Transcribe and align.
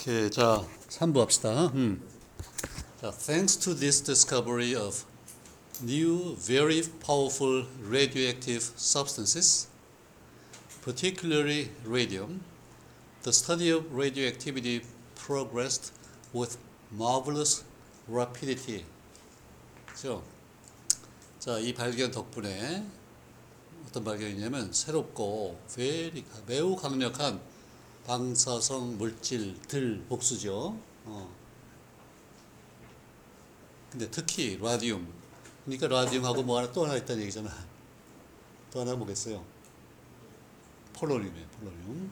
오케이, 0.00 0.30
자, 0.30 0.66
3부 0.88 1.18
합시다. 1.18 1.66
음. 1.74 2.00
자, 3.02 3.10
thanks 3.10 3.58
to 3.58 3.74
this 3.74 4.02
discovery 4.02 4.74
of 4.74 5.04
new, 5.82 6.36
very 6.36 6.80
powerful 7.04 7.66
radioactive 7.82 8.72
substances, 8.78 9.68
particularly 10.82 11.68
radium, 11.84 12.40
the 13.24 13.30
study 13.30 13.68
of 13.68 13.84
radioactivity 13.92 14.80
progressed 15.14 15.92
with 16.32 16.56
marvelous 16.90 17.62
rapidity. 18.08 18.86
그죠? 19.84 20.22
자, 21.38 21.58
이 21.58 21.74
발견 21.74 22.10
덕분에 22.10 22.86
어떤 23.86 24.02
발견이냐면 24.02 24.72
새롭고 24.72 25.60
very, 25.68 26.24
매우 26.46 26.74
강력한 26.74 27.49
방사성 28.06 28.98
물질들 28.98 30.04
복수죠. 30.08 30.78
어. 31.04 31.34
근데 33.90 34.10
특히 34.10 34.58
라디움. 34.60 35.12
그러니까 35.64 35.88
라디움하고 35.88 36.42
뭐 36.42 36.58
하나 36.58 36.72
또 36.72 36.84
하나 36.84 36.96
있다는 36.96 37.22
얘기잖아. 37.22 37.50
또 38.72 38.80
하나 38.80 38.94
뭐겠어요? 38.94 39.44
폴로늄이에요. 40.94 41.46
폴로늄. 41.48 42.10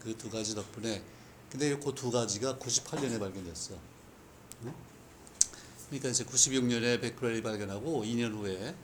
그 0.00 0.16
두 0.16 0.30
가지 0.30 0.54
덕분에 0.54 1.02
근데 1.50 1.76
그 1.78 1.94
두 1.94 2.10
가지가 2.10 2.56
98년에 2.56 3.18
발견됐어. 3.18 3.74
어? 3.74 4.74
그러니까 5.88 6.08
이제 6.08 6.24
96년에 6.24 7.00
베크렐이 7.00 7.42
발견하고 7.42 8.04
2년 8.04 8.32
후에 8.32 8.74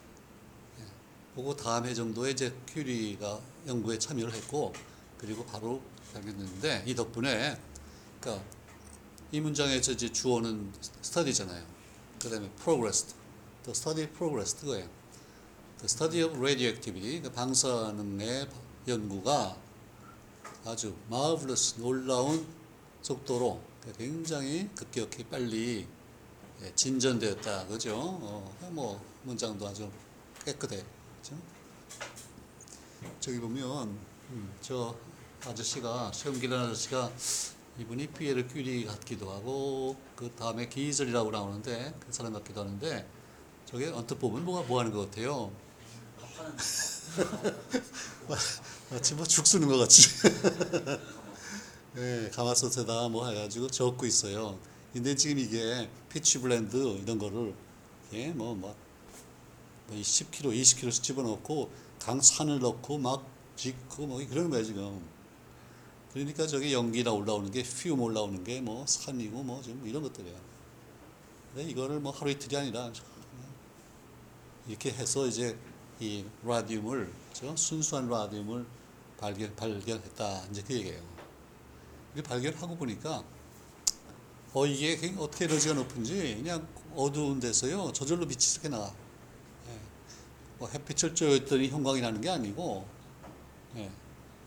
그거 1.35 1.55
다음 1.55 1.85
해 1.87 1.95
정도에 1.95 2.31
이제 2.33 2.53
큐리가 2.69 3.41
연구에 3.67 3.99
참여를 3.99 4.33
했고 4.35 4.73
그리고 5.19 5.45
바로 5.45 5.81
발견됐는데 6.13 6.85
이 6.87 6.95
덕분에 6.95 7.59
그러니까 8.21 8.45
이 9.33 9.41
문장에서 9.41 9.93
이제 9.93 10.11
주어는 10.11 10.73
study잖아요. 11.03 11.65
그다음에 12.21 12.51
progressed. 12.63 13.15
The 13.65 13.73
study 13.73 14.07
progressed 14.09 14.61
그거예요. 14.61 14.89
The 15.79 15.85
study 15.85 16.23
of 16.23 16.37
radioactivity, 16.39 17.21
그 17.21 17.31
방사능의 17.31 18.49
연구가 18.89 19.57
아주 20.65 20.97
marvelous 21.11 21.79
놀라운 21.79 22.47
속도로 23.03 23.61
굉장히 23.99 24.69
급격히 24.75 25.25
빨리 25.25 25.87
예, 26.63 26.75
진전되었다. 26.75 27.67
그죠? 27.67 27.95
어, 27.97 28.57
뭐 28.71 29.05
문장도 29.25 29.67
아주 29.67 29.91
깨끗해. 30.45 30.83
그죠? 31.23 31.37
저기 33.21 33.39
보면 33.39 33.89
음, 34.31 34.55
저 34.61 34.97
아저씨가 35.47 36.11
시험 36.13 36.39
기란 36.41 36.65
아저씨가 36.67 37.11
이분이 37.79 38.09
피에르 38.09 38.49
큐리 38.49 38.85
같기도 38.85 39.31
하고 39.31 39.97
그 40.17 40.31
다음에 40.33 40.69
기이절이라고 40.69 41.31
나오는데 41.31 41.95
그 42.01 42.13
사람 42.13 42.33
같기도 42.33 42.63
하는데 42.63 43.07
저게 43.65 43.89
언뜻 43.89 44.17
보면 44.17 44.45
뭐가 44.45 44.67
뭐 44.67 44.81
하는 44.81 44.93
것 44.93 45.09
같아요. 45.11 45.53
마치 48.91 49.15
뭐 49.15 49.25
죽 49.25 49.47
쓰는 49.47 49.69
것 49.69 49.79
같이. 49.79 50.09
예, 51.99 52.31
가마솥에다 52.35 53.09
뭐 53.09 53.29
해가지고 53.29 53.69
적고 53.71 54.05
있어요. 54.07 54.59
근데 54.93 55.15
지금 55.15 55.39
이게 55.39 55.89
피치 56.09 56.41
블렌드 56.41 56.77
이런 56.77 57.19
거를 57.19 57.55
예, 58.13 58.29
뭐, 58.31 58.55
뭐, 58.55 58.75
뭐 59.87 59.97
10kg, 59.97 60.53
20kg씩 60.61 61.03
집어넣고 61.03 61.71
강산을 62.01 62.61
넣고 62.61 62.99
막 62.99 63.25
짓고 63.57 64.07
뭐 64.07 64.27
그러는 64.27 64.51
거야 64.51 64.63
지금. 64.63 65.16
그러니까 66.17 66.47
저기 66.47 66.73
연기나 66.73 67.13
올라오는 67.13 67.51
게 67.51 67.63
퓨움 67.63 68.01
올라오는 68.01 68.43
게 68.43 68.59
뭐 68.63 68.87
산이고 68.87 69.43
뭐좀 69.43 69.87
이런 69.87 70.03
것들이야. 70.03 70.35
근데 71.53 71.71
이거를 71.71 72.01
뭐 72.01 72.11
하루 72.11 72.31
이틀이 72.31 72.57
아니라 72.57 72.91
이렇게 74.67 74.93
해서 74.93 75.27
이제 75.27 75.59
이 76.01 76.25
라디움을 76.43 77.13
저 77.35 77.55
순수한 77.55 78.09
라디움을 78.09 78.65
발견 79.19 79.55
발견했다 79.57 80.47
이제 80.51 80.63
그 80.63 80.73
얘기예요. 80.73 81.03
이렇게 82.15 82.27
발견하고 82.27 82.77
보니까 82.77 83.23
어 84.55 84.65
이게 84.67 85.15
어떻게 85.19 85.45
에너지가 85.45 85.75
높은지 85.75 86.37
그냥 86.37 86.67
어두운 86.95 87.41
데서요 87.41 87.93
저절로 87.93 88.27
빛이 88.27 88.55
이렇게 88.55 88.71
나와. 88.71 88.87
예. 89.69 89.79
뭐 90.59 90.67
햇빛을 90.67 91.13
쬐었더니 91.13 91.69
형광이 91.69 92.01
나는 92.01 92.23
게 92.23 92.31
아니고 92.31 92.87
예. 93.77 93.91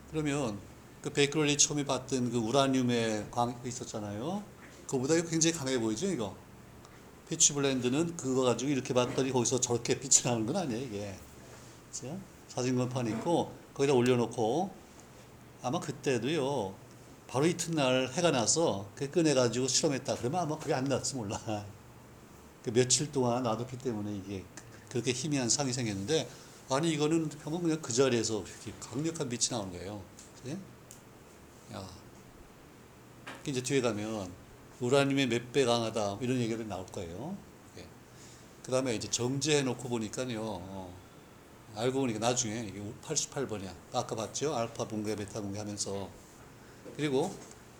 그러면 0.10 0.69
그 1.02 1.10
베크렐이 1.12 1.58
처음에 1.58 1.86
봤던 1.86 2.30
그 2.30 2.38
우라늄의 2.38 3.28
광이 3.32 3.56
있었잖아요. 3.66 4.44
그거보다 4.86 5.16
이거 5.16 5.30
굉장히 5.30 5.56
강해 5.56 5.80
보이죠 5.80 6.08
이거. 6.08 6.36
피치 7.30 7.54
블렌드는 7.54 8.18
그거 8.18 8.42
가지고 8.42 8.72
이렇게 8.72 8.94
봤더니 8.94 9.32
거기서 9.32 9.62
저렇게 9.62 10.00
빛이 10.00 10.24
나는 10.26 10.46
건 10.46 10.58
아니에요 10.58 10.84
이게. 10.84 11.16
그죠? 11.92 12.20
사진건판 12.50 13.08
있고 13.08 13.54
거기다 13.74 13.94
올려놓고 13.94 14.72
아마 15.62 15.80
그때도요 15.80 16.74
바로 17.28 17.46
이튿날 17.46 18.10
해가 18.12 18.32
나서 18.32 18.90
그 18.96 19.10
꺼내가지고 19.10 19.68
실험했다 19.68 20.16
그러면 20.16 20.42
아마 20.42 20.58
그게 20.58 20.74
안 20.74 20.84
났지 20.84 21.16
몰라 21.16 21.40
그 22.64 22.72
며칠 22.72 23.12
동안 23.12 23.44
놔뒀기 23.44 23.78
때문에 23.78 24.18
이게 24.18 24.44
그렇게 24.90 25.12
희미한 25.12 25.48
상이 25.48 25.72
생겼는데 25.72 26.28
아니 26.70 26.92
이거는 26.92 27.30
한번 27.44 27.62
그냥 27.62 27.80
그 27.82 27.94
자리에서 27.94 28.44
이렇게 28.44 28.74
강력한 28.80 29.30
빛이 29.30 29.50
나오는 29.52 29.72
거예요 29.72 30.02
그치? 30.42 30.58
야 31.74 31.88
이제 33.46 33.62
뒤에 33.62 33.82
가면 33.82 34.32
우라늄의 34.80 35.28
몇 35.28 35.52
배 35.52 35.66
강하다 35.66 36.18
이런 36.22 36.38
얘기가 36.38 36.64
나올 36.64 36.86
거예요 36.88 37.36
그 38.64 38.72
다음에 38.72 38.96
이제 38.96 39.10
정제해 39.10 39.64
놓고 39.64 39.90
보니까요 39.90 40.42
어, 40.42 40.96
알고 41.76 42.02
보니까 42.02 42.20
나중에 42.20 42.66
이게 42.68 42.82
88번이야. 43.04 43.74
아까 43.94 44.16
봤죠? 44.16 44.56
알파 44.56 44.88
분계, 44.88 45.16
베타 45.16 45.42
분계 45.42 45.60
하면서. 45.60 46.10
그리고 46.96 47.34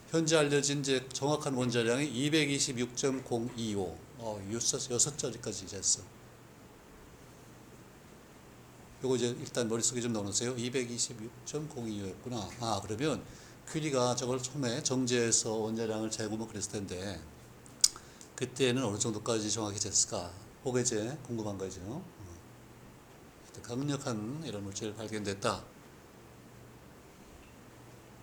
현재 0.10 0.38
알려진 0.38 0.80
이제 0.80 1.08
정확한 1.12 1.54
원자량이 1.54 2.12
226.025. 2.32 3.96
어, 4.20 4.50
여섯, 4.52 4.90
여섯 4.92 5.18
자리까지 5.18 5.66
이제 5.66 5.78
했어. 5.78 6.02
요거 9.04 9.16
이제 9.16 9.28
일단 9.40 9.68
머릿속에 9.70 10.02
좀 10.02 10.14
넣어놓으세요. 10.14 10.56
226.025였구나. 10.56 12.50
아, 12.62 12.82
그러면 12.84 13.24
퀴리가 13.72 14.16
저걸 14.16 14.42
처음에 14.42 14.82
정제해서 14.82 15.54
원자량을 15.54 16.10
재고 16.10 16.38
뭐 16.38 16.48
그랬을 16.48 16.72
텐데, 16.72 17.20
그때는 18.36 18.84
어느 18.84 18.98
정도까지 18.98 19.52
정확히 19.52 19.78
쟀을까? 19.80 20.32
그게 20.64 20.82
이제 20.82 21.18
궁금한 21.26 21.58
거죠. 21.58 22.02
강력한 23.62 24.42
이런 24.46 24.64
물질 24.64 24.96
발견됐다. 24.96 25.64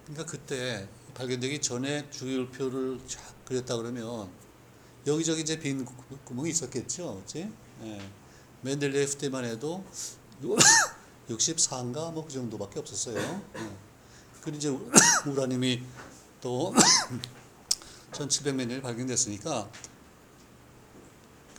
그러니까 0.07 0.25
그때 0.31 0.89
발견되기 1.15 1.61
전에 1.61 2.11
주기율표를 2.11 3.01
쫙 3.07 3.23
그렸다 3.45 3.77
그러면 3.77 4.28
여기저기 5.07 5.43
이제 5.43 5.59
빈 5.59 5.84
구멍이 6.25 6.51
있었겠죠, 6.51 7.15
그렇지? 7.15 7.53
예. 7.83 8.11
맨델레프 8.63 9.17
때만 9.17 9.45
해도 9.45 9.84
64인가 11.28 12.13
뭐 12.13 12.25
그 12.27 12.33
정도밖에 12.33 12.81
없었어요. 12.81 13.17
예. 13.57 13.86
그리고 14.47 14.59
이제 14.59 14.69
우라늄이 15.27 15.83
또 16.41 16.73
1700몇 18.12 18.55
년에 18.55 18.81
발견됐으니까 18.81 19.69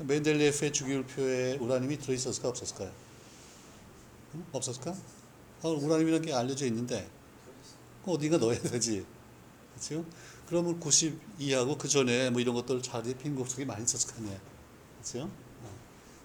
맨델레프의 0.03 0.72
주기율표에 0.72 1.58
우라늄이 1.58 1.98
들어있었을까 1.98 2.48
없었을까요? 2.48 2.92
응? 4.36 4.46
없었을까? 4.53 4.96
아, 5.64 5.68
우라늄이라는 5.68 6.25
게 6.25 6.34
알려져 6.34 6.66
있는데 6.68 7.09
어디가 8.06 8.38
넣어야 8.38 8.62
되지, 8.62 9.06
그렇죠? 9.74 10.06
그러면 10.48 10.80
92하고 10.80 11.78
그 11.78 11.89
전에 11.89 12.30
뭐 12.30 12.39
이런 12.39 12.56
것들 12.56 12.81
자리에 12.81 13.16
빈 13.16 13.36
곡석이 13.36 13.66
많이 13.66 13.84
있었을 13.84 14.13
거 14.13 14.22
아니야, 14.22 14.39
그렇죠? 15.01 15.30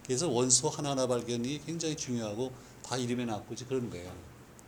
그래서 0.05 0.29
원소 0.29 0.69
하나하나 0.69 1.09
발견이 1.09 1.64
굉장히 1.67 1.97
중요하고 1.97 2.53
다 2.85 2.97
이름에 2.97 3.26
이제 3.50 3.64
그런 3.64 3.91
거예요. 3.91 4.14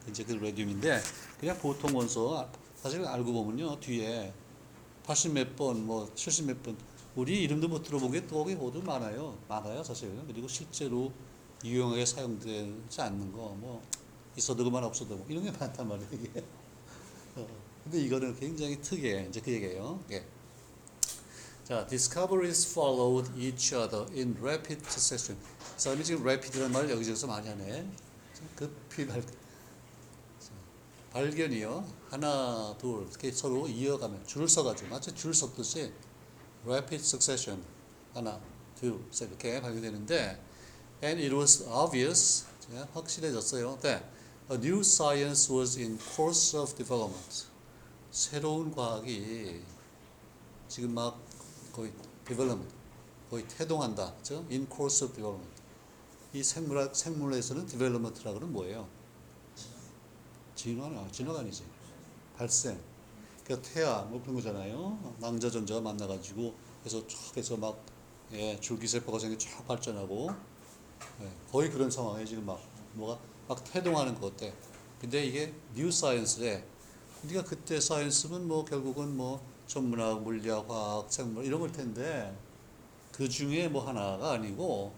이제 0.08 0.24
그 0.24 0.32
레듐인데 0.32 1.00
그냥 1.44 1.58
보통 1.58 1.94
원소 1.94 2.48
사실 2.74 3.04
알고 3.04 3.30
보면요 3.30 3.78
뒤에 3.78 4.32
80몇 5.04 5.54
번, 5.54 5.84
뭐 5.84 6.10
70몇 6.14 6.62
번 6.62 6.74
우리 7.14 7.42
이름도 7.42 7.68
못 7.68 7.82
들어본 7.82 8.12
게또 8.12 8.38
거기 8.38 8.54
모두 8.54 8.82
많아요, 8.82 9.36
많아요 9.46 9.84
사실. 9.84 10.10
그리고 10.26 10.48
실제로 10.48 11.12
유용하게 11.62 12.06
사용되지 12.06 12.98
않는 13.02 13.30
거, 13.30 13.54
뭐, 13.60 13.82
있어도 14.38 14.64
그만 14.64 14.84
없어도 14.84 15.16
뭐, 15.16 15.26
이런 15.28 15.44
게 15.44 15.50
많단 15.50 15.86
말이에요, 15.86 16.08
이게. 16.12 16.44
어, 17.36 17.46
근데 17.84 18.00
이거는 18.00 18.40
굉장히 18.40 18.80
특이해. 18.80 19.26
이제 19.28 19.40
그 19.40 19.52
얘기예요. 19.52 20.02
예. 20.12 20.24
자, 21.64 21.86
discoveries 21.86 22.70
followed 22.70 23.30
each 23.38 23.74
other 23.74 24.06
in 24.16 24.34
rapid 24.40 24.82
succession. 24.86 25.38
이 25.76 25.80
사람이 25.80 26.02
지금 26.02 26.22
rapid라는 26.22 26.72
말을 26.72 26.90
여기저기서 26.90 27.26
많이 27.26 27.48
하네. 27.48 27.86
급히 28.56 29.06
발, 29.06 29.22
발견이요. 31.14 31.86
하나, 32.10 32.74
둘 32.76 33.06
이렇게 33.08 33.30
서로 33.30 33.68
이어가면 33.68 34.26
줄을 34.26 34.48
서가지고 34.48 34.90
마치 34.90 35.14
줄 35.14 35.32
섰듯이 35.32 35.92
rapid 36.66 36.96
succession 36.96 37.64
하나, 38.12 38.40
둘, 38.74 39.00
셋 39.12 39.28
이렇게 39.28 39.60
발견되는데 39.60 40.42
and 41.04 41.22
it 41.22 41.32
was 41.32 41.62
obvious 41.68 42.46
자, 42.58 42.88
확실해졌어요. 42.92 43.78
that 43.80 44.04
a 44.50 44.56
new 44.56 44.80
science 44.80 45.52
was 45.52 45.78
in 45.78 45.98
course 46.16 46.58
of 46.58 46.74
development. 46.74 47.46
새로운 48.10 48.74
과학이 48.74 49.62
지금 50.66 50.94
막 50.94 51.20
거의 51.72 51.92
development 52.26 52.74
거의 53.30 53.46
태동한다. 53.46 54.14
그죠? 54.16 54.44
in 54.50 54.66
course 54.68 55.04
of 55.04 55.14
development. 55.14 55.62
이 56.32 56.42
생물학 56.42 56.96
생물에서는 56.96 57.66
development라고 57.66 58.40
는 58.40 58.52
뭐예요? 58.52 59.03
진화는 60.54 61.10
진화가 61.10 61.40
아니지. 61.40 61.64
발생. 62.36 62.78
그러니까 63.44 63.68
태아 63.68 64.02
뭐 64.02 64.20
그런 64.20 64.36
거잖아요. 64.36 65.14
난자 65.20 65.50
정자가 65.50 65.80
만나가지고 65.80 66.54
그래서 66.80 67.06
쫙 67.06 67.36
해서 67.36 67.56
막 67.56 67.78
예, 68.32 68.58
줄기세포가 68.58 69.18
생겨 69.18 69.36
쫙 69.36 69.66
발전하고 69.66 70.30
예, 71.20 71.30
거의 71.50 71.70
그런 71.70 71.90
상황에 71.90 72.24
지금 72.24 72.46
막 72.46 72.60
뭐가 72.94 73.20
막 73.48 73.62
태동하는 73.64 74.18
것 74.18 74.36
같아. 74.36 74.52
근데 75.00 75.24
이게 75.24 75.52
new 75.74 75.90
science래. 75.90 76.64
우리가 77.24 77.44
그때 77.44 77.80
science는 77.80 78.48
뭐 78.48 78.64
결국은 78.64 79.16
뭐 79.16 79.40
천문학, 79.66 80.22
물리학, 80.22 80.68
화학, 80.68 81.10
생물 81.12 81.44
이런 81.44 81.60
걸 81.60 81.72
텐데 81.72 82.36
그 83.12 83.28
중에 83.28 83.68
뭐 83.68 83.86
하나가 83.86 84.32
아니고 84.32 84.92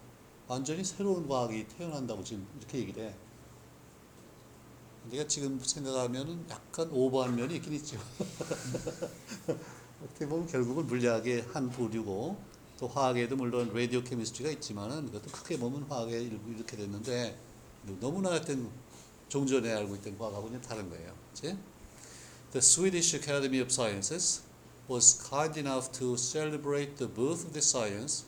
완전히 0.49 0.85
새로운 0.85 1.26
과학이 1.29 1.67
태어난다고 1.69 2.23
지금 2.23 2.47
이렇게 2.58 2.79
얘기를 2.79 3.05
해. 3.05 3.14
내가 5.11 5.26
지금 5.26 5.61
생각하면은 5.61 6.44
약간 6.50 6.88
오버한 6.91 7.37
면이 7.37 7.56
있긴 7.56 7.75
있죠. 7.75 7.99
어떻게 10.05 10.26
보면 10.26 10.47
결국은 10.47 10.87
물리학의 10.87 11.47
한 11.53 11.70
부류고 11.70 12.37
또 12.79 12.88
화학에도 12.88 13.37
물론 13.37 13.73
라디오 13.73 14.03
케미스트리가 14.03 14.50
있지만은 14.53 15.06
그것도 15.06 15.31
크게 15.31 15.58
보면 15.58 15.85
화학의 15.85 16.25
일부 16.25 16.53
이렇게 16.53 16.76
됐는데 16.76 17.38
너무나 18.00 18.31
하여튼 18.32 18.69
종전에 19.29 19.73
알고 19.73 19.97
있던 19.97 20.19
과학하고 20.19 20.50
는 20.50 20.61
다른 20.61 20.88
거예요. 20.91 21.14
그치? 21.31 21.56
The 22.53 22.58
Swedish 22.58 23.17
Academy 23.17 23.61
of 23.61 23.73
Sciences 23.73 24.43
was 24.88 25.19
kind 25.19 25.58
enough 25.58 25.91
to 25.99 26.17
celebrate 26.17 26.97
the 26.97 27.08
birth 27.08 27.47
of 27.47 27.53
the 27.53 27.62
science 27.62 28.25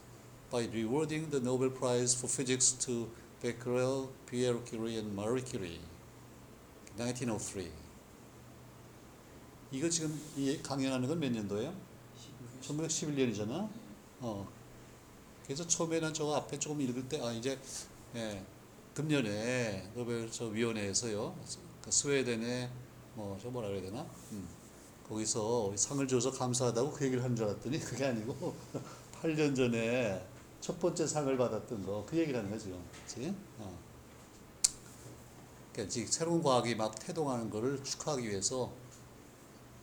by 0.51 0.69
rewarding 0.73 1.31
the 1.31 1.41
Nobel 1.41 1.71
Prize 1.71 2.15
for 2.15 2.29
Physics 2.29 2.73
to 2.85 3.09
Becquerel, 3.43 4.11
Pierre 4.27 4.59
Curie, 4.65 4.99
and 4.99 5.15
Marie 5.15 5.43
Curie. 5.43 5.81
1903. 6.99 7.71
이거 9.71 9.89
지금 9.89 10.21
이 10.37 10.59
강연하는 10.63 11.09
건 11.09 11.21
몇 11.21 11.31
년도예요? 11.31 11.73
1911년이잖아. 12.63 13.69
어. 14.21 14.49
그래서 15.45 15.67
처음에는 15.67 16.13
저 16.13 16.33
앞에 16.35 16.59
조금 16.59 16.81
읽을 16.81 17.09
때, 17.09 17.21
아, 17.25 17.33
이제, 17.33 17.59
예, 18.17 18.45
금년에 18.95 19.93
노벨 19.95 20.31
저 20.31 20.47
위원회에서요, 20.47 21.35
그 21.83 21.91
스웨덴의 21.91 22.69
뭐, 23.15 23.39
저 23.41 23.49
뭐라 23.49 23.69
그래야 23.69 23.83
되나? 23.83 24.05
음. 24.33 24.49
거기서 25.09 25.75
상을 25.77 26.07
줘서 26.07 26.31
감사하다고 26.31 26.93
그 26.93 27.05
얘기를 27.07 27.23
하는 27.23 27.35
줄 27.35 27.47
알았더니 27.47 27.79
그게 27.81 28.05
아니고 28.07 28.55
8년 29.23 29.57
전에 29.57 30.23
첫 30.61 30.79
번째 30.79 31.07
상을 31.07 31.35
받았던 31.37 31.87
거, 31.87 32.05
그 32.07 32.19
얘기를 32.19 32.39
하는 32.39 32.51
거죠. 32.51 32.79
그치? 33.07 33.33
어. 33.59 33.79
그러니까 35.79 35.93
지금 35.93 36.11
새로운 36.11 36.43
과학이 36.43 36.75
막 36.75 36.99
태동하는 36.99 37.51
거를 37.51 37.83
축하하기 37.85 38.29
위해서 38.29 38.73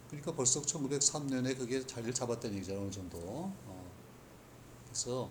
그러니까 0.10 0.34
벌써 0.36 0.62
1903년에 0.62 1.58
그게 1.58 1.88
자리를 1.88 2.14
잡았다는 2.14 2.58
얘기잖아요, 2.58 2.84
어느 2.84 2.92
정도. 2.92 3.18
어. 3.18 3.92
그래서 4.86 5.30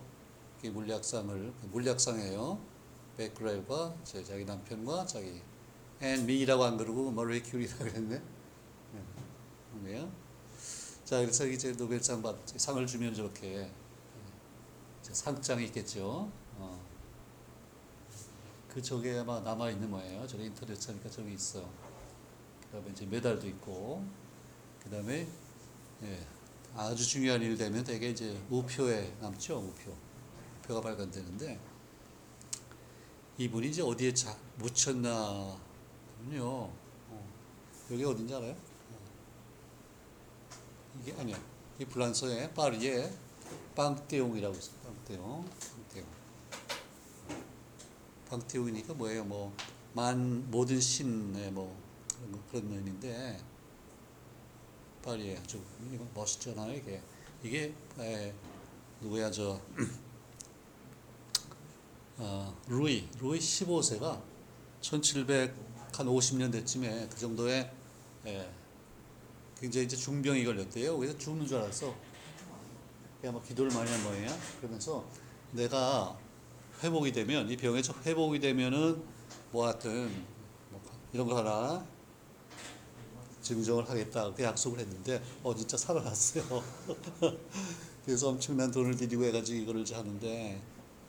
이 0.63 0.71
물리학상을 0.71 1.53
물리학상이에요. 1.71 2.59
베크렐과 3.19 3.95
제 4.05 4.25
자기 4.25 4.47
남편과 4.47 5.05
자기 5.05 5.43
and 6.01 6.25
me라고 6.25 6.65
안 6.65 6.79
그러고 6.79 7.11
마리 7.11 7.43
큐리라고 7.43 7.85
그랬네. 7.85 8.23
네. 9.83 10.11
자, 11.05 11.21
그래서 11.21 11.47
이제 11.47 11.73
노벨상 11.73 12.23
받 12.23 12.37
상을 12.47 12.87
주면 12.87 13.15
저렇게 13.15 13.71
이제 15.03 15.13
상장이 15.13 15.67
있겠죠. 15.67 16.31
어. 16.57 16.94
그 18.75 18.82
저게 18.82 19.17
아마 19.17 19.38
남아 19.38 19.71
있는 19.71 19.88
거예요. 19.88 20.26
저기 20.26 20.47
인터넷 20.47 20.75
찾니까 20.75 21.09
저기 21.09 21.32
있어. 21.35 21.65
그다음에 22.62 22.91
이제 22.91 23.06
메달도 23.06 23.47
있고, 23.47 24.05
그다음에 24.82 25.29
예, 26.03 26.26
아주 26.75 27.06
중요한 27.06 27.41
일 27.41 27.56
되면 27.56 27.85
되게 27.85 28.11
이제 28.11 28.37
우표에 28.50 29.15
남죠. 29.21 29.59
우표. 29.59 29.97
우표가 30.59 30.81
발간되는데 30.81 31.61
이분이 33.38 33.69
이제 33.69 33.81
어디에 33.81 34.12
자, 34.12 34.37
묻혔나 34.56 35.56
하면요. 36.19 36.44
어, 36.44 37.32
여기 37.93 38.05
어딘지 38.05 38.35
알아요? 38.35 38.50
어. 38.50 38.99
이게 41.00 41.12
아니야. 41.12 41.41
이 41.79 41.85
프랑스의 41.85 42.53
파리에 42.55 43.12
빵떼용이라고 43.77 44.56
있어. 44.56 44.73
빵떼용. 44.82 45.44
빵떼용. 45.44 46.24
방태웅이니까 48.29 48.94
뭐예요? 48.94 49.25
뭐 49.25 49.53
만 49.94 50.50
모든 50.50 50.81
신의 50.81 51.53
뭐 51.53 51.81
그런 52.50 52.71
의미인데 52.73 53.41
파리에 55.03 55.38
아주 55.38 55.62
멋있잖아요 56.12 56.75
이게 56.75 57.00
이게 57.44 57.73
에, 57.99 58.35
누구야 59.00 59.31
저 59.31 59.61
어, 62.19 62.61
루이 62.67 63.09
루이 63.21 63.38
15세가 63.38 64.21
1700한 64.81 65.53
50년대쯤에 65.93 67.11
그 67.11 67.17
정도의 67.17 67.70
에, 68.27 68.50
굉장히 69.61 69.87
이제 69.87 69.97
중병이 69.97 70.44
걸렸대요. 70.44 70.99
그래서 70.99 71.17
죽는 71.17 71.47
줄 71.47 71.59
알았어. 71.59 71.94
그냥 73.20 73.35
막 73.35 73.47
기도를 73.47 73.73
많이 73.73 73.91
한 73.91 74.03
모양이야. 74.03 74.37
그러면서 74.59 75.05
내가 75.53 76.19
회복이 76.85 77.13
되면 77.13 77.51
이 77.51 77.57
병에서 77.57 77.95
회복이 78.05 78.41
되면은 78.41 79.03
뭐 79.53 79.67
하여튼 79.67 80.11
뭐 80.71 80.83
이런 81.15 81.27
거 81.27 81.39
하나 81.39 81.85
증정을 83.41 83.89
하겠다 83.89 84.33
그 84.35 84.43
약속을 84.43 84.81
했는데 84.81 85.23
어 85.43 85.55
진짜 85.55 85.79
살아났어요. 85.79 86.45
그래서 88.05 88.29
엄청난 88.29 88.70
돈을 88.70 88.97
들이고 88.97 89.25
해가지고 89.25 89.63
이거를 89.63 89.85
하는데 89.91 90.63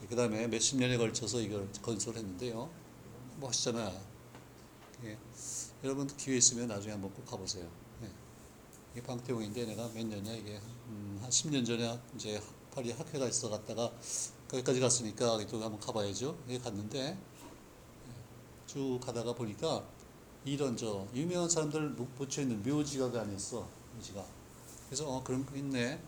그 0.07 0.15
다음에 0.15 0.47
몇십 0.47 0.79
년에 0.79 0.97
걸쳐서 0.97 1.41
이걸 1.41 1.69
건설했는데요. 1.81 2.69
멋있잖아. 3.41 3.91
예. 5.03 5.17
여러분 5.83 6.07
기회 6.07 6.37
있으면 6.37 6.69
나중에 6.69 6.93
한번 6.93 7.13
꼭 7.13 7.25
가보세요. 7.25 7.69
예. 8.03 8.09
이게 8.93 9.03
방태용인데 9.05 9.65
내가 9.65 9.89
몇 9.89 10.05
년이야 10.05 10.35
이게 10.35 10.61
음, 10.87 11.19
한 11.21 11.29
10년 11.29 11.65
전에 11.65 11.99
이제 12.15 12.41
파리 12.73 12.91
학회가 12.91 13.27
있어 13.27 13.49
갔다가 13.49 13.91
거기까지 14.55 14.79
갔으니까 14.79 15.37
또 15.49 15.61
한번 15.61 15.79
가봐야죠. 15.79 16.37
여기 16.47 16.59
갔는데 16.59 17.17
쭉 18.67 18.99
가다가 19.03 19.33
보니까 19.33 19.83
이런 20.45 20.77
저 20.77 21.05
유명한 21.13 21.49
사람들 21.49 21.95
붙여 22.17 22.41
있는 22.41 22.61
묘지가 22.63 23.11
그 23.11 23.19
안에 23.19 23.35
있어 23.35 23.67
묘지가. 23.95 24.23
그래서 24.87 25.07
어 25.09 25.23
그런 25.23 25.45
거 25.45 25.55
있네. 25.57 25.99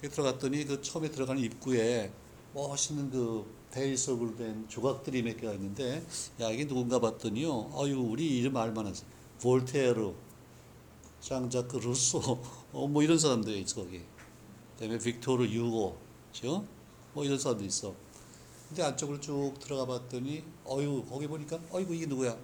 그 0.00 0.08
들어갔더니 0.08 0.64
그 0.64 0.80
처음에 0.82 1.10
들어가는 1.10 1.42
입구에 1.42 2.12
멋있는 2.54 3.10
그 3.10 3.46
베일석으로 3.72 4.36
된 4.36 4.68
조각들이 4.68 5.22
몇 5.22 5.36
개가 5.36 5.52
있는데 5.54 6.04
야 6.40 6.50
이게 6.50 6.66
누군가 6.66 6.98
봤더니요. 7.00 7.72
아유 7.74 7.98
우리 7.98 8.38
이름 8.38 8.56
알만한 8.56 8.94
볼테르, 9.40 10.14
장자크 11.20 11.76
루소, 11.76 12.18
어 12.72 12.88
뭐 12.88 13.02
이런 13.02 13.18
사람들이 13.18 13.60
있어 13.60 13.82
거기. 13.82 14.02
그다음에 14.74 14.98
빅토르 14.98 15.44
유고, 15.46 15.96
그죠? 16.32 16.64
뭐 17.18 17.24
이런 17.24 17.36
사람도 17.36 17.64
있어. 17.64 17.92
근데 18.68 18.80
안쪽으로 18.84 19.18
쭉 19.18 19.52
들어가 19.58 19.84
봤더니 19.86 20.44
어유 20.64 21.04
거기 21.08 21.26
보니까 21.26 21.58
어이구 21.72 21.92
이게 21.92 22.06
누구야? 22.06 22.38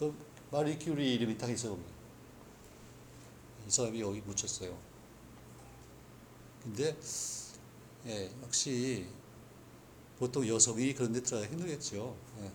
그 0.00 0.12
마리 0.50 0.76
큐리 0.76 1.14
이름이 1.14 1.38
딱 1.38 1.48
있어. 1.48 1.78
이 3.68 3.70
사람이 3.70 4.00
여기 4.00 4.20
묻혔어요. 4.22 4.76
근데 6.60 6.96
예, 8.06 8.32
역시 8.42 9.06
보통 10.18 10.44
여성이 10.48 10.92
그런 10.92 11.12
데 11.12 11.22
들어가 11.22 11.46
힘들겠죠. 11.46 12.16
예. 12.40 12.50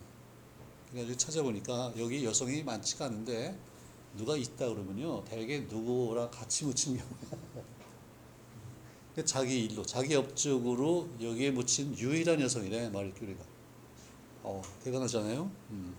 그래가지고 0.89 1.17
찾아보니까 1.17 1.93
여기 1.97 2.25
여성이 2.25 2.63
많지가 2.63 3.05
않은데 3.05 3.57
누가 4.17 4.35
있다 4.35 4.67
그러면요 4.67 5.23
대개 5.23 5.59
누구랑 5.59 6.31
같이 6.31 6.65
묻힌 6.65 6.97
경우야. 6.97 7.65
자기 9.25 9.65
일로, 9.65 9.83
자기 9.85 10.15
업적으로 10.15 11.09
여기에 11.21 11.51
묻힌 11.51 11.97
유일한 11.97 12.39
여성이래, 12.41 12.89
마리 12.89 13.11
큐리가. 13.13 13.43
어, 14.43 14.61
대단하잖아요? 14.83 15.51
음. 15.71 15.95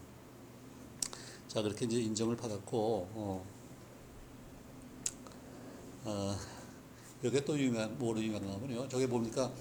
자 1.47 1.61
그렇게 1.63 1.85
이제 1.85 2.01
인정을 2.01 2.37
받았고 2.37 2.77
어, 3.13 3.47
어 6.05 6.37
여기 7.25 7.45
또 7.45 7.59
유명한 7.59 7.99
뭐로 7.99 8.23
유명하면요. 8.23 8.89
저게 8.89 9.07
뭡니까 9.07 9.53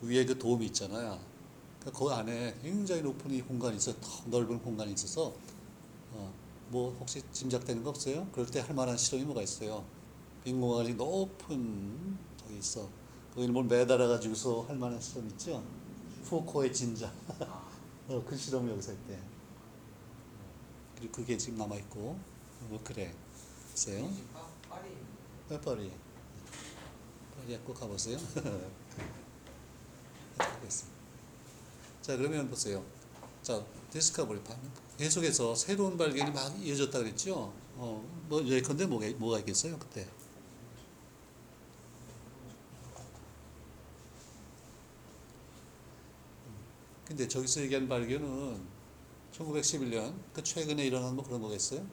위에 0.00 0.24
그 0.24 0.38
도움이 0.38 0.66
있잖아요. 0.66 1.18
그그 1.80 2.06
안에 2.10 2.56
굉장히 2.62 3.02
높은 3.02 3.30
이 3.32 3.42
공간이 3.42 3.76
있어, 3.76 3.92
더 4.00 4.08
넓은 4.26 4.60
공간이 4.62 4.92
있어서 4.92 5.34
어, 6.12 6.32
뭐 6.68 6.96
혹시 7.00 7.22
짐작되는 7.32 7.82
거 7.82 7.90
없어요? 7.90 8.28
그럴 8.32 8.46
때 8.46 8.60
할 8.60 8.74
만한 8.74 8.96
실험이 8.96 9.24
뭐가 9.24 9.42
있어요? 9.42 9.84
빈 10.44 10.60
공간이 10.60 10.94
높은 10.94 12.16
저기 12.38 12.58
있어. 12.58 12.88
거기는 13.40 13.54
뭘 13.54 13.64
매달아 13.64 14.06
가지고서 14.06 14.66
할 14.68 14.76
만한 14.76 15.00
실험 15.00 15.26
있죠? 15.28 15.64
푸코의 16.24 16.70
진자. 16.74 17.10
어, 18.06 18.22
그 18.28 18.36
실험 18.36 18.68
여기서 18.68 18.92
했대. 18.92 19.18
그리고 20.98 21.12
그게 21.12 21.38
지금 21.38 21.56
남아 21.56 21.74
있고, 21.76 22.18
뭐 22.68 22.78
그래. 22.84 23.14
있어요? 23.74 24.12
파리 24.68 24.90
네, 25.48 25.58
파리. 25.58 25.90
파리에 27.34 27.58
꼭 27.60 27.72
가보세요. 27.72 28.18
가겠습니다. 30.36 31.00
자, 32.02 32.18
그러면 32.18 32.50
보세요. 32.50 32.84
자, 33.42 33.64
디스커버리 33.90 34.44
판. 34.44 34.58
계속해서 34.98 35.54
새로운 35.54 35.96
발견이 35.96 36.30
막 36.30 36.62
이어졌다 36.62 36.98
그랬죠? 36.98 37.54
어, 37.76 38.06
뭐, 38.28 38.44
예컨대 38.44 38.84
뭐가, 38.84 39.08
뭐가 39.16 39.38
있겠어요, 39.38 39.78
그때? 39.78 40.06
근데 47.10 47.26
저기서 47.26 47.62
얘기한 47.62 47.88
발견은 47.88 48.60
1911년, 49.32 50.14
그 50.32 50.44
최근에 50.44 50.86
일어난 50.86 51.16
뭐 51.16 51.24
그런 51.24 51.42
거겠어요? 51.42 51.84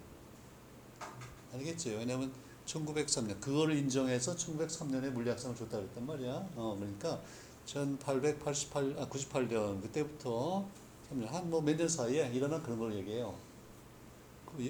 알겠죠? 1.51 1.89
왜냐면 1.89 2.31
1903년, 2.67 3.41
그거를 3.41 3.75
인정해서 3.77 4.35
1903년에 4.35 5.09
물리학상을 5.09 5.55
줬다 5.55 5.77
그랬단 5.77 6.05
말이야. 6.05 6.49
어, 6.55 6.75
그러니까 6.79 7.19
1888, 7.65 8.95
아, 8.99 9.09
98년, 9.09 9.81
그때부터 9.81 10.67
한뭐 11.09 11.61
몇 11.61 11.75
년 11.75 11.89
사이에 11.89 12.29
일어난 12.31 12.61
그런 12.61 12.77
걸 12.77 12.93
얘기해요. 12.97 13.35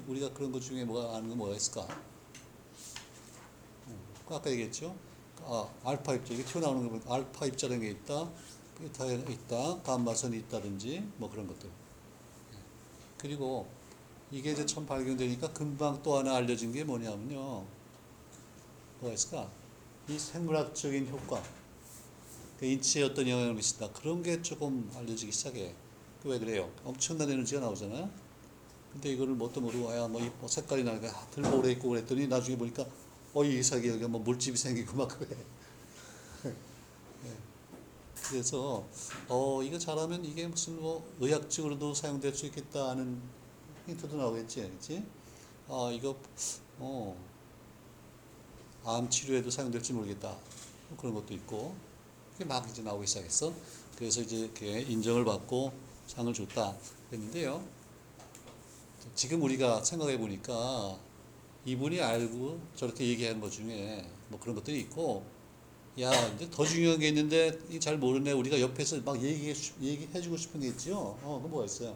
우리가 0.08 0.32
그런 0.32 0.54
것 0.54 0.62
중에 0.62 0.86
뭐가 0.86 1.18
아는 1.18 1.28
거 1.28 1.36
뭐가 1.36 1.56
있을까? 1.58 1.86
음, 3.88 4.00
그 4.26 4.34
아까 4.34 4.50
얘기했죠? 4.50 4.96
아, 5.42 5.70
알파 5.84 6.14
입자, 6.14 6.34
이게 6.34 6.46
튀어나오는 6.46 6.84
거 6.84 6.90
보니까 6.92 7.14
알파 7.16 7.46
입자라는 7.46 7.82
게 7.82 7.90
있다, 7.90 8.32
베타가 8.78 9.12
있다, 9.14 9.82
감마선이 9.84 10.38
있다든지 10.40 11.04
뭐 11.18 11.30
그런 11.30 11.48
것들. 11.48 11.70
예. 11.70 12.58
그리고 13.18 13.68
이게 14.32 14.52
이제 14.52 14.66
처음 14.66 14.86
발견되니까 14.86 15.52
금방 15.54 16.02
또 16.04 16.18
하나 16.18 16.36
알려진 16.36 16.72
게 16.72 16.84
뭐냐면요. 16.84 17.66
뭐가 19.00 19.14
있을까? 19.14 19.50
이 20.10 20.18
생물학적인 20.18 21.08
효과. 21.10 21.42
그 22.60 22.66
인체에 22.66 23.04
어떤 23.04 23.28
영향을 23.28 23.54
미친다. 23.54 23.92
그런 23.92 24.24
게 24.24 24.42
조금 24.42 24.90
알려지기 24.96 25.32
시작해. 25.32 25.74
그 26.22 26.30
왜 26.30 26.40
그래요? 26.40 26.70
엄청난 26.84 27.30
에너지가 27.30 27.62
나오잖아요. 27.62 28.10
근데 28.94 29.12
이거를 29.12 29.36
뭣도 29.36 29.62
모르고, 29.62 29.96
야, 29.96 30.08
뭐, 30.08 30.20
이뭐 30.22 30.48
색깔이 30.48 30.84
나니까 30.84 31.08
아, 31.10 31.28
들고 31.32 31.60
오래 31.60 31.72
있고 31.72 31.90
그랬더니 31.90 32.28
나중에 32.28 32.58
보니까, 32.58 32.86
어, 33.34 33.44
이 33.44 33.62
색이 33.62 33.88
여기 33.88 34.06
뭐 34.08 34.20
물집이 34.22 34.58
생기고 34.58 34.98
막 34.98 35.08
그래. 35.08 35.36
예. 38.28 38.30
그래서, 38.30 38.86
어, 39.30 39.62
이거 39.64 39.78
잘하면 39.78 40.24
이게 40.26 40.48
무슨 40.48 40.82
뭐 40.82 41.10
의학적으로도 41.20 41.94
사용될 41.94 42.34
수 42.34 42.46
있겠다 42.48 42.90
하는 42.90 43.22
힌트도 43.88 44.18
나오겠지, 44.18 44.62
그렇지? 44.62 45.04
아, 45.70 45.90
이거, 45.94 46.16
어, 46.80 47.18
암 48.84 49.10
치료에도 49.10 49.50
사용될지 49.50 49.94
모르겠다. 49.94 50.36
뭐 50.90 50.98
그런 50.98 51.14
것도 51.14 51.34
있고, 51.34 51.76
그게 52.34 52.46
막 52.46 52.70
이제 52.70 52.82
나오기 52.82 53.08
시작했어. 53.08 53.54
그래서 53.98 54.22
이제 54.22 54.38
이렇게 54.38 54.82
인정을 54.82 55.26
받고 55.26 55.72
상을 56.08 56.32
줬다. 56.34 56.76
그랬는데요. 57.10 57.64
지금 59.16 59.42
우리가 59.42 59.84
생각해 59.84 60.18
보니까 60.20 60.98
이분이 61.66 62.02
알고 62.02 62.60
저렇게 62.76 63.08
얘기한 63.08 63.42
것 63.42 63.52
중에 63.52 64.08
뭐 64.30 64.40
그런 64.40 64.56
것들이 64.56 64.82
있고, 64.82 65.26
야, 66.00 66.12
이제 66.36 66.48
더 66.52 66.64
중요한 66.64 67.00
게 67.00 67.08
있는데 67.10 67.58
이잘 67.72 67.98
모르네. 67.98 68.32
우리가 68.34 68.60
옆에서 68.62 69.02
막 69.02 69.20
얘기해, 69.22 69.54
주- 69.54 69.74
얘기해 69.82 70.22
주고 70.22 70.38
싶은 70.38 70.60
게 70.60 70.68
있지요. 70.68 70.96
어, 71.24 71.40
그 71.42 71.48
뭐가 71.48 71.66
있어요? 71.66 71.96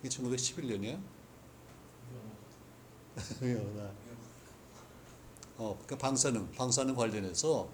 이게 0.00 0.08
1911년이에요? 0.08 0.98
위험하다. 3.40 3.90
어, 5.58 5.78
그 5.86 5.96
방사능, 5.96 6.50
방사능 6.52 6.94
관련해서 6.96 7.68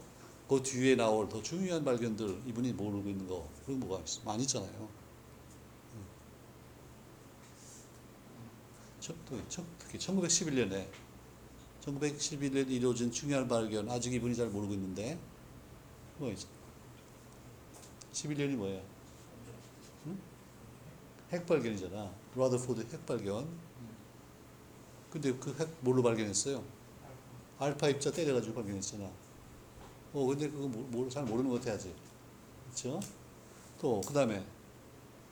그 0.48 0.62
뒤에 0.62 0.96
나올 0.96 1.28
더 1.28 1.42
중요한 1.42 1.82
발견들 1.84 2.42
이분이 2.46 2.74
모르고 2.74 3.08
있는 3.08 3.26
거 3.26 3.48
그런 3.64 3.80
거 3.80 3.86
뭐가 3.86 4.04
있어? 4.04 4.20
많이 4.24 4.42
있잖아요. 4.42 4.88
음. 5.94 6.04
저- 9.00 9.14
또 9.28 9.40
저- 9.48 9.64
특히 9.78 9.98
1911년에 9.98 10.86
1911년에 11.84 12.70
이루어진 12.70 13.10
중요한 13.10 13.48
발견 13.48 13.88
아직 13.90 14.12
이분이 14.14 14.34
잘 14.36 14.48
모르고 14.48 14.72
있는데 14.74 15.18
뭐 16.18 16.30
있어? 16.30 16.46
11년이 18.12 18.54
뭐예요? 18.56 18.82
응? 20.06 20.18
핵 21.30 21.46
발견이잖아. 21.46 22.12
라더포드 22.36 22.80
핵 22.92 23.06
발견. 23.06 23.48
근데 25.10 25.32
그 25.34 25.54
핵 25.58 25.68
뭘로 25.80 26.02
발견했어요? 26.02 26.62
알파 27.58 27.88
입자 27.88 28.10
때려가지고 28.10 28.54
발견했잖아. 28.54 29.04
어, 30.14 30.26
근데 30.26 30.48
그거 30.50 30.68
모, 30.68 30.78
모, 30.84 31.08
잘 31.08 31.24
모르는 31.24 31.50
것 31.50 31.58
같아, 31.60 31.72
아직. 31.72 31.94
그쵸? 32.70 33.00
또, 33.80 34.00
그 34.06 34.12
다음에, 34.12 34.44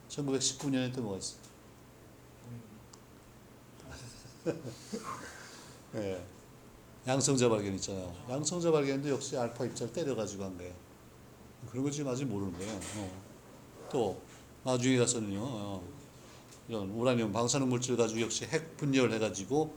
1919년에 0.09 0.95
또 0.95 1.03
뭐가 1.03 1.19
있어? 1.19 1.37
예. 5.97 6.25
양성자 7.07 7.49
발견 7.49 7.75
있잖아요. 7.75 8.15
양성자 8.29 8.71
발견도 8.71 9.09
역시 9.09 9.37
알파 9.37 9.65
입자를 9.65 9.93
때려가지고 9.93 10.45
한 10.45 10.57
거예요. 10.57 10.75
그런 11.71 11.85
거 11.85 11.91
지금 11.91 12.11
아직 12.11 12.25
모르는 12.27 12.53
거예요. 12.53 12.81
어. 12.97 13.23
또, 13.91 14.21
나중에 14.65 14.99
가서는요, 14.99 15.41
어, 15.43 15.89
이런 16.69 16.91
우라늄 16.91 17.33
방사능 17.33 17.69
물질 17.69 17.97
가지고 17.97 18.21
역시 18.21 18.45
핵 18.45 18.77
분열해가지고 18.77 19.75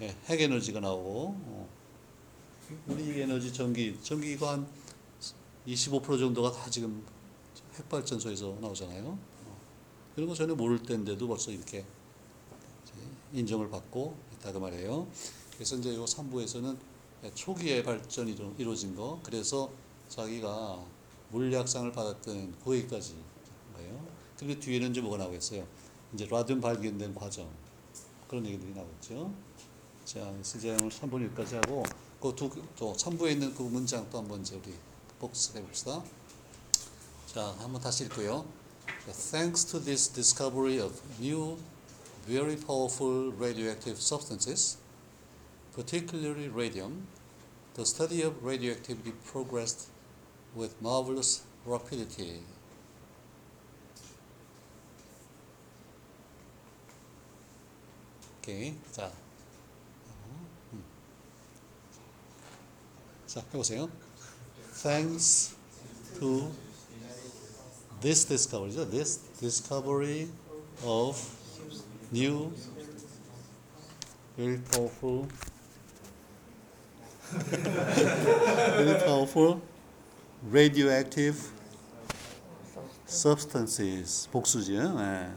예, 0.00 0.16
핵 0.26 0.40
에너지가 0.40 0.80
나오고, 0.80 1.34
어. 1.38 1.68
우리 2.86 3.20
에너지 3.20 3.52
전기, 3.52 3.98
전기가 4.02 4.52
한 4.52 4.66
25% 5.66 6.18
정도가 6.18 6.52
다 6.52 6.70
지금 6.70 7.04
핵발전소에서 7.74 8.58
나오잖아요. 8.60 9.04
어. 9.06 9.58
이런 10.16 10.28
거 10.28 10.34
전혀 10.34 10.54
모를 10.54 10.82
때인데도 10.82 11.28
벌써 11.28 11.50
이렇게 11.50 11.84
인정을 13.32 13.70
받고 13.70 14.14
있다 14.34 14.52
그 14.52 14.58
말이에요. 14.58 15.06
그래서 15.54 15.76
이제 15.76 15.94
요 15.94 16.04
3부에서는 16.04 16.76
초기에 17.34 17.82
발전이 17.82 18.32
이루- 18.32 18.54
이루어진 18.58 18.94
거, 18.96 19.20
그래서 19.22 19.70
자기가 20.08 20.82
물리학상을 21.30 21.92
받았던 21.92 22.56
거기까지 22.64 23.12
한 23.14 23.74
거예요. 23.74 24.06
그리고 24.38 24.60
뒤에는 24.60 24.90
이제 24.90 25.00
뭐가 25.00 25.18
나오겠어요? 25.18 25.66
이제 26.14 26.26
라디움 26.26 26.60
발견된 26.60 27.14
과정 27.14 27.48
그런 28.28 28.44
얘기들이 28.46 28.72
나오죠. 28.74 29.32
자, 30.04 30.32
이제 30.40 30.70
오늘 30.72 30.88
3분 30.90 31.24
여기까지 31.24 31.54
하고 31.56 31.82
그 32.20 32.34
두 32.34 32.50
또 32.76 32.92
3부에 32.94 33.32
있는 33.32 33.54
그 33.54 33.62
문장 33.62 34.08
또 34.10 34.18
한번 34.18 34.40
이제 34.42 34.56
우리 34.56 34.74
복습해 35.20 35.62
봅시다. 35.62 36.02
자, 37.32 37.54
한번 37.58 37.80
다시 37.80 38.04
읽고요. 38.04 38.44
Thanks 39.30 39.64
to 39.66 39.80
this 39.80 40.12
discovery 40.12 40.78
of 40.80 41.00
new, 41.20 41.56
very 42.26 42.56
powerful 42.56 43.32
radioactive 43.36 43.98
substances, 44.00 44.76
particularly 45.73 46.49
radium, 46.49 47.07
the 47.75 47.85
study 47.85 48.21
of 48.23 48.43
radioactivity 48.43 49.13
progressed 49.25 49.89
with 50.55 50.81
marvelous 50.81 51.43
rapidity. 51.65 52.41
오케이, 58.41 58.75
자, 58.91 59.11
음. 60.71 60.83
자 63.27 63.41
해보세요. 63.53 63.89
Thanks 64.81 65.55
to 66.17 66.49
this 67.99 68.25
discovery죠. 68.25 68.89
This 68.89 69.17
discovery 69.39 70.29
of 70.83 71.19
new, 72.11 72.53
very 74.37 74.59
powerful, 74.71 75.27
very 78.77 78.99
powerful 79.05 79.61
radioactive 80.51 81.51
substances. 83.05 84.27
복수죠. 84.31 84.73
예. 84.99 85.31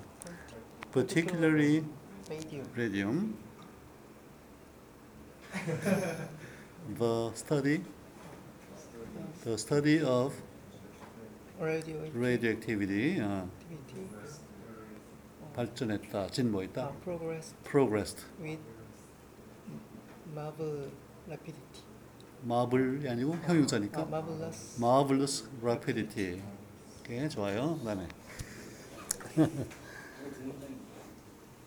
Particularly 0.92 1.84
Radium. 2.28 2.66
radium. 2.76 3.34
the 6.98 7.30
study, 7.34 7.82
the 9.44 9.58
study 9.58 10.00
of 10.02 10.32
Radioactivity. 11.60 12.18
radioactivity. 12.18 13.20
어, 13.20 13.48
발전했다, 15.54 16.28
진보했다. 16.28 16.88
Uh, 16.88 16.94
progress 17.04 17.54
progressed. 17.64 18.24
with 18.40 18.60
marvel 20.34 20.90
rapidity. 21.28 21.82
마블이 22.45 23.09
아니고 23.09 23.35
형용사니까. 23.43 24.01
Uh, 24.01 24.07
marvelous. 24.09 24.75
marvelous 24.77 25.43
rapidity. 25.61 26.41
오케이, 27.01 27.27
좋아요. 27.29 27.77
그다음에 27.79 28.07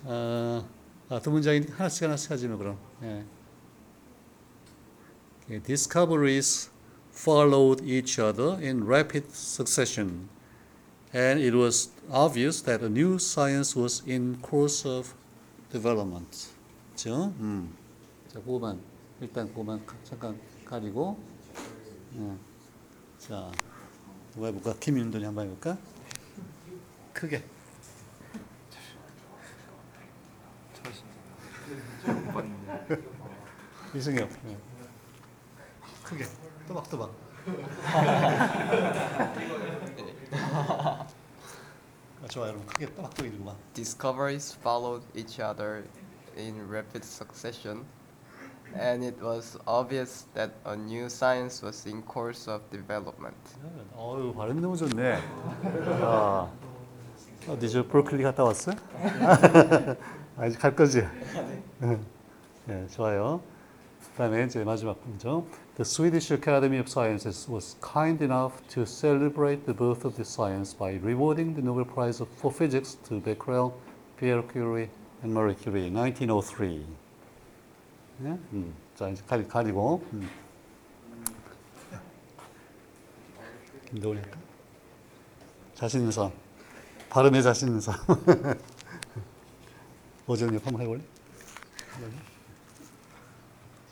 아, 0.04 0.64
아, 1.08 1.20
두 1.20 1.30
문장이 1.30 1.60
하나씩 1.70 2.04
하나씩 2.04 2.30
하지만 2.30 2.58
그럼. 2.58 2.78
예. 3.02 3.24
Okay, 5.44 5.58
discoveries 5.64 6.70
followed 7.12 7.82
each 7.84 8.18
other 8.20 8.58
in 8.62 8.84
rapid 8.86 9.26
succession, 9.32 10.28
and 11.14 11.40
it 11.40 11.54
was 11.54 11.90
obvious 12.10 12.62
that 12.62 12.84
a 12.84 12.88
new 12.88 13.18
science 13.18 13.74
was 13.74 14.02
in 14.06 14.38
course 14.42 14.86
of 14.86 15.14
development. 15.72 16.48
그죠? 16.94 17.32
음. 17.40 17.74
자, 18.28 18.38
그거만 18.40 18.78
일단 19.20 19.48
그거만 19.48 19.84
가- 19.86 19.96
잠깐 20.04 20.38
가리고. 20.68 21.18
예. 22.16 22.36
자, 23.18 23.50
누가 24.34 24.48
해볼까? 24.48 24.74
김윤돈이 24.78 25.24
한번 25.24 25.46
해볼까? 25.46 25.78
크게. 27.14 27.42
이승엽. 33.94 34.28
예. 34.46 34.58
크게. 36.04 36.26
또박또박. 36.68 37.10
아, 42.22 42.28
좋아요. 42.28 42.52
그럼 42.52 42.66
크게 42.66 42.94
또박또박 42.94 43.26
읽어봐. 43.26 43.56
Discoveries 43.72 44.54
followed 44.60 45.06
each 45.16 45.40
other 45.40 45.84
in 46.36 46.68
rapid 46.68 47.02
succession, 47.04 47.86
and 48.75 49.03
it 49.03 49.21
was 49.21 49.57
obvious 49.67 50.25
that 50.33 50.51
a 50.65 50.75
new 50.75 51.05
science 51.09 51.61
was 51.61 51.85
in 51.85 52.01
course 52.03 52.49
of 52.49 52.61
development. 52.71 53.37
어유 53.95 54.33
발음이 54.33 54.61
너무 54.61 54.75
좋네. 54.77 55.19
아, 56.01 56.49
어디 57.47 57.69
저 57.69 57.85
브로클리 57.85 58.23
갔다 58.23 58.43
왔어? 58.43 58.71
아직 60.37 60.59
갈 60.59 60.75
거지? 60.75 61.03
네, 62.65 62.87
좋아요. 62.87 63.41
그다음에 64.13 64.45
이제 64.45 64.63
마지막 64.63 64.97
문장. 65.05 65.45
The 65.75 65.85
Swedish 65.85 66.31
Academy 66.31 66.77
of 66.79 66.87
Sciences 66.87 67.49
was 67.49 67.75
kind 67.81 68.23
enough 68.23 68.61
to 68.69 68.85
celebrate 68.85 69.65
the 69.65 69.73
birth 69.73 70.05
of 70.05 70.15
this 70.15 70.29
science 70.29 70.73
by 70.77 70.99
rewarding 71.01 71.55
the 71.55 71.63
Nobel 71.63 71.85
Prize 71.85 72.21
for 72.37 72.51
Physics 72.51 72.95
to 73.09 73.19
Becquerel, 73.19 73.73
Pierre 74.17 74.43
Curie, 74.43 74.89
and 75.23 75.33
Marie 75.33 75.55
Curie, 75.55 75.89
1903. 75.89 76.85
네? 78.18 78.30
음, 78.52 78.74
자 78.96 79.08
이제 79.08 79.22
가리, 79.26 79.46
가리고. 79.46 80.04
음. 80.12 80.28
할까? 84.20 84.38
자신 85.74 86.00
있는 86.00 86.12
사람. 86.12 86.32
발음에 87.08 87.40
자신 87.40 87.68
있는 87.68 87.80
사람. 87.80 88.00
한번 90.64 90.82
해볼래? 90.82 91.00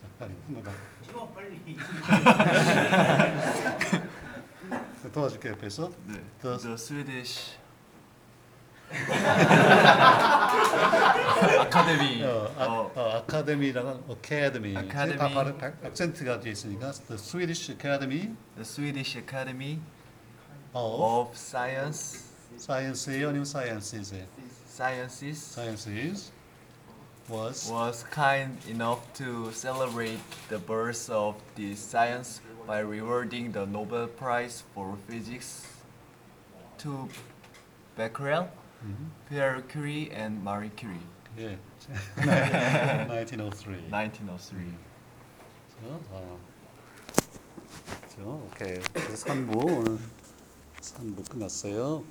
자, 0.00 0.06
빨리 0.18 0.35
한번 0.47 0.62
봐. 0.64 0.73
도와줄게 5.12 5.50
옆에서. 5.50 5.88
네. 6.06 6.21
The- 6.43 6.58
The 6.58 6.75
Swedish 6.75 7.56
Academy 11.61 12.24
어, 12.24 12.53
아, 12.57 12.66
어, 12.66 12.92
어, 12.96 13.09
아카데미라는 13.18 14.03
어카데미. 14.07 14.70
Academy. 14.77 15.18
다 15.18 15.29
발음 15.29 15.57
박- 15.57 15.85
악센트가 15.85 16.40
뒤에 16.40 16.51
있으니까 16.53 16.92
The 16.92 17.16
Swedish 17.16 17.72
Academy 17.72 18.35
The 18.55 18.61
Swedish 18.64 19.18
Academy 19.18 19.79
of 20.74 21.01
of 21.01 21.35
Science 21.35 22.29
Science예요, 22.57 23.29
아니면 23.29 23.44
Sciencees예요? 23.46 24.25
Sciences 24.68 25.37
Sciences 25.37 26.31
was 27.29 27.70
was 27.72 28.03
kind 28.11 28.57
enough 28.68 29.01
to 29.14 29.51
celebrate 29.51 30.20
the 30.50 30.59
birth 30.59 31.09
of 31.09 31.35
this 31.55 31.79
science 31.79 32.42
by 32.68 32.79
rewarding 32.79 33.51
the 33.51 33.66
Nobel 33.66 34.07
Prize 34.07 34.64
for 34.74 34.98
Physics 35.07 35.66
to 36.79 37.07
Becquerel, 37.96 38.50
Pierre 39.29 39.61
Curie, 39.61 40.09
and 40.11 40.44
Marie 40.44 40.72
Curie. 40.75 41.05
예. 41.38 41.58
1903. 43.08 43.90
1903. 43.90 44.78
그렇죠? 48.00 48.49
오케이. 48.50 48.78
그래서 48.94 49.26
3부 49.26 49.56
오늘 49.64 49.99
3부 50.80 51.28
끝났어요. 51.28 52.04